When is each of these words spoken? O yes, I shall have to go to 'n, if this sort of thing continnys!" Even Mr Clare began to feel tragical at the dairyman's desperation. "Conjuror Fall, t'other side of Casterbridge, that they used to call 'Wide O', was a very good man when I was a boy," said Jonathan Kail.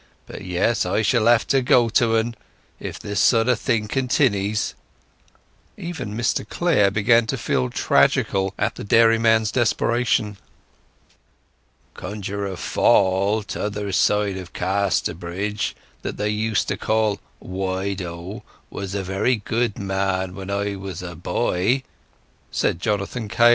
O 0.27 0.35
yes, 0.37 0.83
I 0.83 1.03
shall 1.03 1.27
have 1.27 1.45
to 1.49 1.61
go 1.61 1.87
to 1.89 2.15
'n, 2.15 2.33
if 2.79 2.97
this 2.99 3.19
sort 3.19 3.47
of 3.47 3.59
thing 3.59 3.87
continnys!" 3.87 4.73
Even 5.77 6.17
Mr 6.17 6.43
Clare 6.49 6.89
began 6.89 7.27
to 7.27 7.37
feel 7.37 7.69
tragical 7.69 8.55
at 8.57 8.73
the 8.73 8.83
dairyman's 8.83 9.51
desperation. 9.51 10.39
"Conjuror 11.93 12.55
Fall, 12.57 13.43
t'other 13.43 13.91
side 13.91 14.37
of 14.37 14.53
Casterbridge, 14.53 15.75
that 16.01 16.17
they 16.17 16.29
used 16.29 16.67
to 16.69 16.77
call 16.77 17.19
'Wide 17.39 18.01
O', 18.01 18.41
was 18.71 18.95
a 18.95 19.03
very 19.03 19.35
good 19.35 19.77
man 19.77 20.33
when 20.33 20.49
I 20.49 20.77
was 20.77 21.03
a 21.03 21.15
boy," 21.15 21.83
said 22.49 22.79
Jonathan 22.79 23.27
Kail. 23.27 23.49